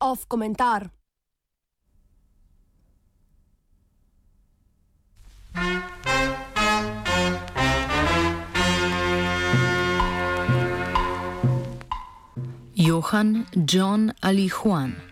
[0.00, 0.90] Off komentar.
[12.74, 15.09] Johan, John ali Juan.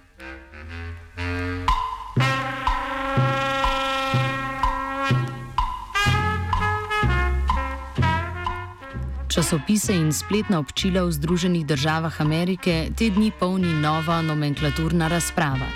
[9.38, 15.70] Časopise in spletna občila v Združenih državah Amerike te dni polni nova nomenklaturna razprava.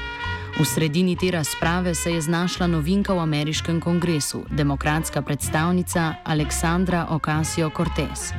[0.59, 8.35] V sredini te razprave se je znašla novinka v ameriškem kongresu, demokratska predstavnica Aleksandra Ocasio-Cortez.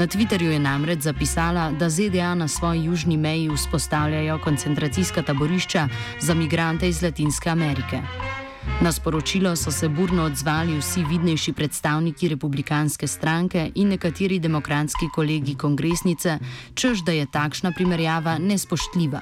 [0.00, 5.88] Na Twitterju je namreč zapisala, da ZDA na svoji južni meji vzpostavljajo koncentracijska taborišča
[6.20, 8.00] za migrante iz Latinske Amerike.
[8.80, 15.54] Na sporočilo so se burno odzvali vsi vidnejši predstavniki republikanske stranke in nekateri demokratski kolegi
[15.54, 16.38] kongresnice,
[16.74, 19.20] čež da je takšna primerjava nespoštljiva.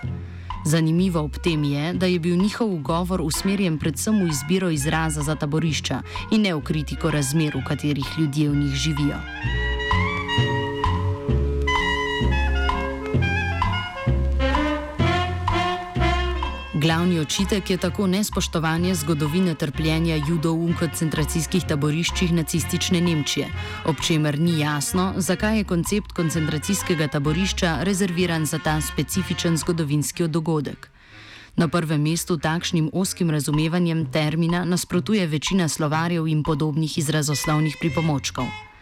[0.65, 5.35] Zanimivo ob tem je, da je bil njihov govor usmerjen predvsem v izbiro izraza za
[5.35, 9.21] taborišča in ne v kritiko razmer, v katerih ljudje v njih živijo.
[16.85, 23.47] Glavni očitek je tako nespoštovanje zgodovine trpljenja judov v koncentracijskih taboriščih nacistične Nemčije,
[23.89, 30.91] ob čemer ni jasno, zakaj je koncept koncentracijskega taborišča rezerviran za ta specifičen zgodovinski dogodek.
[31.57, 38.74] Na prvem mestu takšnim oskim razumevanjem termina nasprotuje večina slovarjev in podobnih izrazoslovnih pripomočkov.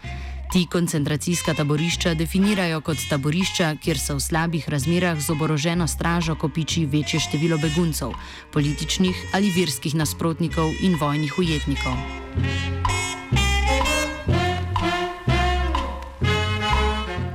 [0.52, 6.84] Ti koncentracijska taborišča definirajo kot taborišča, kjer se v slabih razmerah z oboroženo stražo kopiči
[6.86, 8.12] večje število beguncev,
[8.52, 11.96] političnih ali verskih nasprotnikov in vojnih ujetnikov.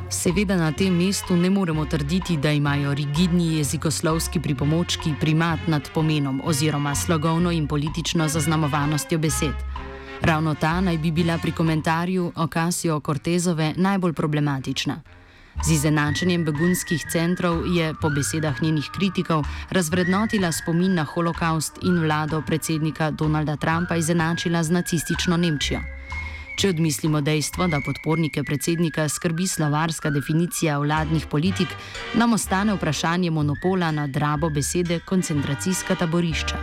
[0.10, 6.42] Seveda na tem mestu ne moremo trditi, da imajo rigidni jezikoslovski pripomočki primat nad pomenom
[6.46, 9.87] oziroma slogovno in politično zaznamovanostjo besed.
[10.22, 15.02] Ravno ta naj bi bila pri komentarju o Kasijo Cortezove najbolj problematična.
[15.66, 22.42] Z izenačenjem begunskih centrov je, po besedah njenih kritikov, razvrednotila spomin na holokaust in vlado
[22.48, 25.80] predsednika Donalda Trumpa izenačila z nacistično Nemčijo.
[26.58, 31.68] Če odmislimo dejstvo, da podpornike predsednika skrbi slovarska definicija vladnih politik,
[32.14, 36.58] nam ostane vprašanje monopola nad rabo besede koncentracijska taborišča.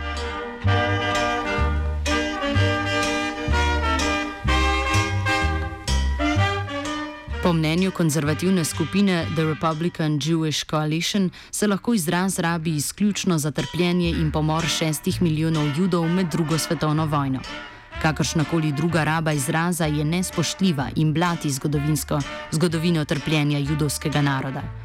[7.45, 14.09] Po mnenju konzervativne skupine The Republican Jewish Coalition se lahko izraz rabi izključno za trpljenje
[14.09, 17.39] in pomor šestih milijonov judov med drugo svetovno vojno.
[18.01, 21.51] Kakršnakoli druga raba izraza je nespoštljiva in blati
[22.51, 24.84] zgodovino trpljenja judovskega naroda.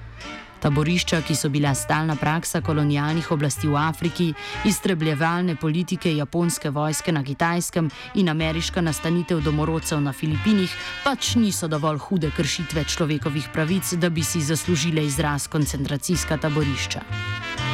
[0.61, 4.29] Taborišča, ki so bila stalna praksa kolonialnih oblasti v Afriki,
[4.65, 10.71] iztrebljevalne politike japonske vojske na Kitajskem in ameriška nastanitev domorodcev na Filipinih,
[11.05, 17.70] pač niso dovolj hude kršitve človekovih pravic, da bi si zaslužile izraz koncentracijska taborišča.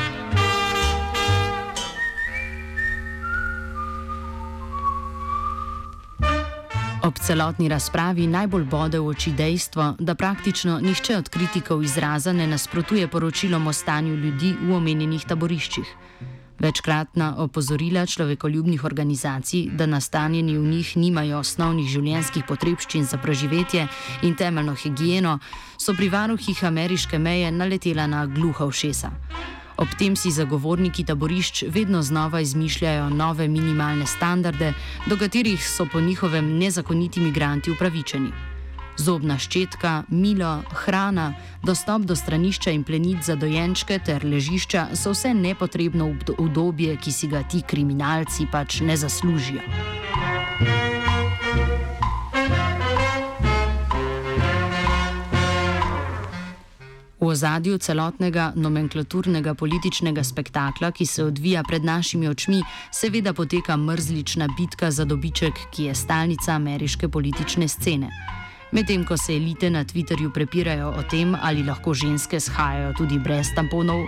[7.07, 12.47] Ob celotni razpravi najbolj bode v oči dejstvo, da praktično nihče od kritikov izraza ne
[12.47, 15.93] nasprotuje poročilom o stanju ljudi v omenjenih taboriščih.
[16.59, 23.87] Večkratna opozorila človekoljubnih organizacij, da nastanjeni v njih nimajo osnovnih življenjskih potrebščin za preživetje
[24.23, 25.39] in temeljno higieno,
[25.79, 29.13] so pri varuhih ameriške meje naletela na gluha ušesa.
[29.77, 34.73] Ob tem si zagovorniki taborišč vedno znova izmišljajo nove minimalne standarde,
[35.07, 38.33] do katerih so po njihovem nezakoniti migranti upravičeni.
[38.97, 45.35] Zobna ščetka, milo, hrana, dostop do stranišča in plenic za dojenčke ter ležišča so vse
[45.35, 46.09] nepotrebno
[46.39, 50.86] udobje, ki si ga ti kriminalci pač ne zaslužijo.
[57.21, 62.61] V ozadju celotnega nomenklaturnega političnega spektakla, ki se odvija pred našimi očmi,
[62.93, 68.11] seveda poteka mrzlična bitka za dobiček, ki je stalnica ameriške politične scene.
[68.73, 73.55] Medtem ko se elite na Twitterju prepirajo o tem, ali lahko ženske shajajo tudi brez
[73.55, 74.05] tamponov,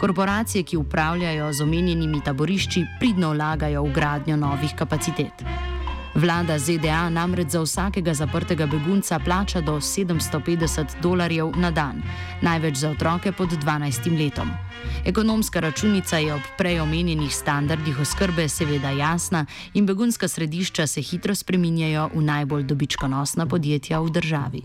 [0.00, 5.71] korporacije, ki upravljajo z omenjenimi taborišči, pridno vlagajo v gradnjo novih kapacitet.
[6.14, 12.02] Vlada ZDA namreč za vsakega zaprtega begunca plača do 750 dolarjev na dan,
[12.42, 14.50] največ za otroke pod 12 letom.
[15.04, 21.34] Ekonomska računica je ob prej omenjenih standardih oskrbe seveda jasna in begunska središča se hitro
[21.34, 24.62] spreminjajo v najbolj dobičkonosna podjetja v državi.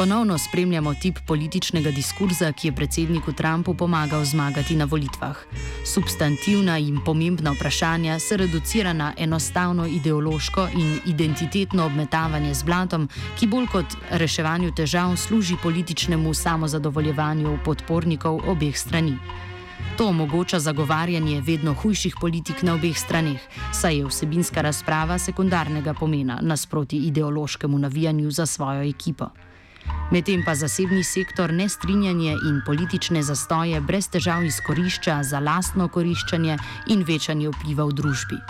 [0.00, 5.36] Ponovno spremljamo tip političnega diskurza, ki je predsedniku Trumpu pomagal zmagati na volitvah.
[5.94, 13.08] Substantivna in pomembna vprašanja se reducira na enostavno ideološko in identitetno obmetavanje z blatom,
[13.38, 19.18] ki bolj kot reševanju težav služi političnemu samozadovoljevanju podpornikov obeh strani.
[19.98, 23.40] To omogoča zagovarjanje vedno hujših politik na obeh straneh,
[23.72, 29.28] saj je vsebinska razprava sekundarnega pomena nasproti ideološkemu navijanju za svojo ekipo.
[30.10, 37.04] Medtem pa zasebni sektor nestrinjanje in politične zastoje brez težav izkorišča za lastno koriščanje in
[37.06, 38.40] večanje vpliva v družbi.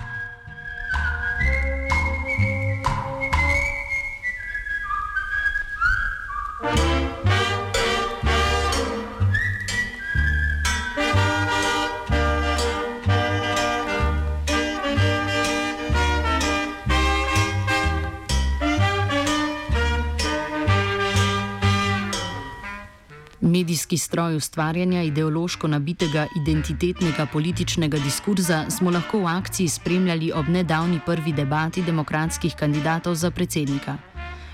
[23.90, 31.00] Medijski stroj ustvarjanja ideološko nabitega identitetnega političnega diskurza smo lahko v akciji spremljali ob nedavni
[31.06, 33.96] prvi debati demokratskih kandidatov za predsednika.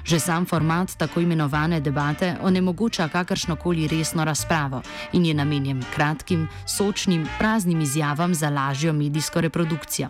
[0.05, 7.29] Že sam format tako imenovane debate onemogoča kakršnokoli resno razpravo in je namenjen kratkim, sočnim,
[7.39, 10.09] praznim izjavam za lažjo medijsko reprodukcijo.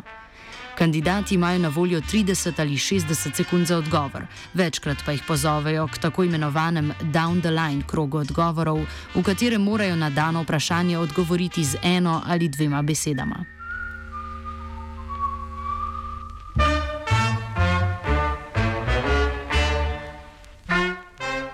[0.78, 5.98] Kandidati imajo na voljo 30 ali 60 sekund za odgovor, večkrat pa jih pozovejo k
[5.98, 8.84] tako imenovanem down the line krogu odgovorov,
[9.14, 13.55] v katerem morajo na dano vprašanje odgovoriti z eno ali dvema besedama.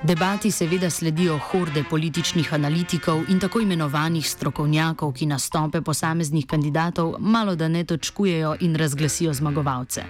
[0.05, 7.55] Debati seveda sledijo horde političnih analitikov in tako imenovanih strokovnjakov, ki nastope posameznih kandidatov malo
[7.57, 10.03] da ne točkujejo in razglasijo zmagovalce.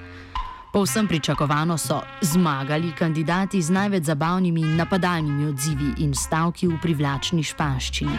[0.72, 7.42] Povsem pričakovano so zmagali kandidati z največ zabavnimi in napadalnimi odzivi in stavki v privlačni
[7.42, 8.18] španščini.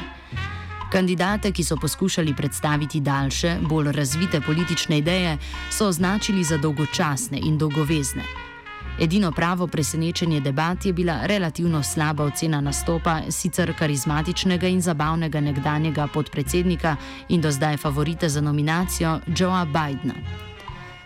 [0.91, 5.37] Kandidate, ki so poskušali predstaviti daljše, bolj razvite politične ideje,
[5.71, 8.52] so označili za dolgočasne in dolgovezne.
[8.99, 16.07] Edino pravo presenečenje debat je bila relativno slaba ocena nastopa sicer karizmatičnega in zabavnega nekdanjega
[16.07, 16.95] podpredsednika
[17.29, 20.13] in do zdaj favorita za nominacijo Joea Bidna.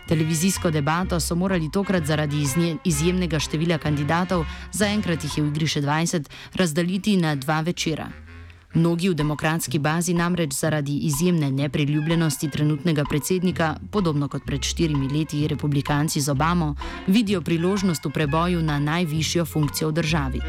[0.08, 2.44] Televizijsko debato so morali tokrat zaradi
[2.84, 8.27] izjemnega števila kandidatov, zaenkrat jih je v igri še 20, razdaliti na dva večera.
[8.78, 15.48] Mnogi v demokratski bazi namreč zaradi izjemne nepriljubljenosti trenutnega predsednika, podobno kot pred štirimi leti
[15.48, 16.74] republikanci z Obamo,
[17.06, 20.40] vidijo priložnost v preboju na najvišjo funkcijo v državi.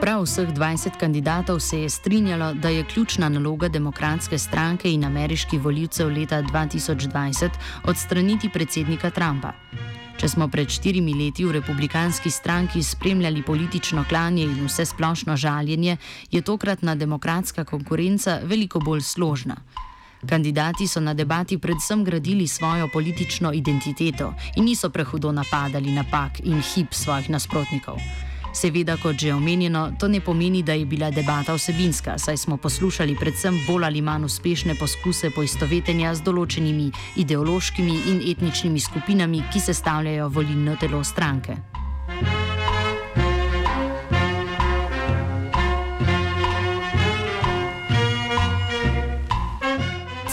[0.00, 5.62] Prav vseh 20 kandidatov se je strinjalo, da je ključna naloga demokratske stranke in ameriških
[5.62, 7.48] voljivcev leta 2020
[7.84, 9.52] odstraniti predsednika Trumpa.
[10.18, 15.96] Če smo pred štirimi leti v republikanski stranki spremljali politično klanje in vse splošno žaljenje,
[16.30, 19.56] je tokratna demokratska konkurenca veliko bolj složna.
[20.26, 26.62] Kandidati so na debati predvsem gradili svojo politično identiteto in niso prehudo napadali napak in
[26.62, 28.27] hip svojih nasprotnikov.
[28.58, 33.14] Seveda, kot že omenjeno, to ne pomeni, da je bila debata vsebinska, saj smo poslušali
[33.20, 36.90] predvsem bolj ali manj uspešne poskuse poistovetenja z določenimi
[37.22, 41.77] ideološkimi in etničnimi skupinami, ki sestavljajo volilno telo stranke.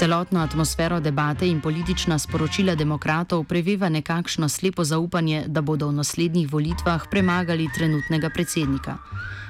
[0.05, 6.51] Celotno atmosfero debate in politična sporočila demokratov preveva nekakšno slepo zaupanje, da bodo v naslednjih
[6.51, 8.97] volitvah premagali trenutnega predsednika.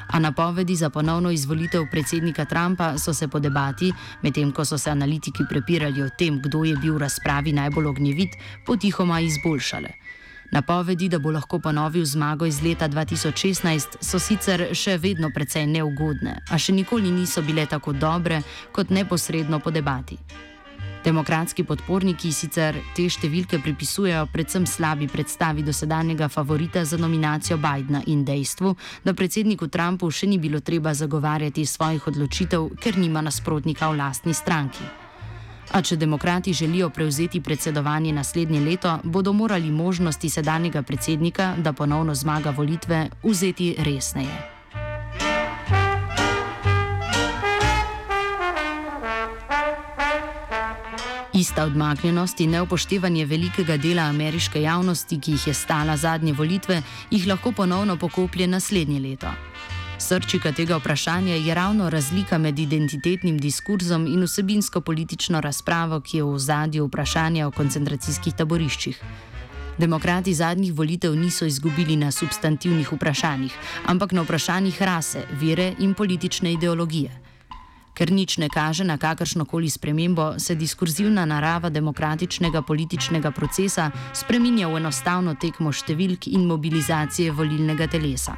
[0.08, 4.90] A napovedi za ponovno izvolitev predsednika Trumpa so se po debati, medtem ko so se
[4.92, 9.90] analitiki prepirali o tem, kdo je bil v razpravi najbolj ognjevit, potihoma izboljšale.
[10.52, 16.42] Napovedi, da bo lahko ponovil zmago iz leta 2016, so sicer še vedno precej neugodne,
[16.50, 20.18] a še nikoli niso bile tako dobre kot neposredno po debati.
[21.06, 28.26] Demokratski podporniki sicer te številke pripisujejo predvsem slabi predstavi dosedanjega favorita za nominacijo Bidna in
[28.26, 28.74] dejstvu,
[29.06, 34.34] da predsedniku Trumpu še ni bilo treba zagovarjati svojih odločitev, ker nima nasprotnika v lastni
[34.34, 35.05] stranki.
[35.72, 42.16] A če demokrati želijo prevzeti predsedovanje naslednje leto, bodo morali možnosti sedanjega predsednika, da ponovno
[42.16, 44.56] zmaga volitve, vzeti resneje.
[51.36, 56.82] Ista odmaknjenost in neupoštevanje velikega dela ameriške javnosti, ki jih je stala zadnje volitve,
[57.12, 59.28] jih lahko ponovno pokoplje naslednje leto.
[59.98, 66.24] Srčika tega vprašanja je ravno razlika med identitetnim diskurzom in vsebinsko politično razpravo, ki je
[66.24, 69.00] v zadju vprašanja o koncentracijskih taboriščih.
[69.78, 73.54] Demokrati zadnjih volitev niso izgubili na substantivnih vprašanjih,
[73.86, 77.12] ampak na vprašanjih rase, vere in politične ideologije.
[77.96, 84.68] Ker nič ne kaže na kakršno koli spremembo, se diskurzivna narava demokratičnega političnega procesa spreminja
[84.68, 88.36] v enostavno tekmo številk in mobilizacije volilnega telesa.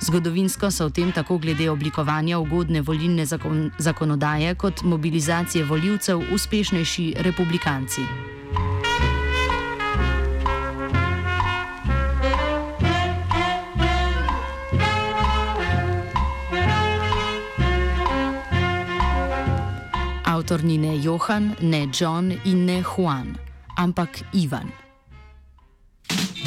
[0.00, 7.14] Zgodovinsko so v tem tako glede oblikovanja ugodne volilne zakon zakonodaje kot mobilizacije voljivcev uspešnejši
[7.20, 8.00] republikanci.
[20.24, 23.36] Avtor ni ne Johan, ne John in ne Juan,
[23.76, 24.89] ampak Ivan.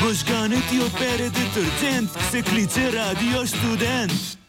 [0.03, 4.42] Možgane ti opere detergent, se kliče radio študent.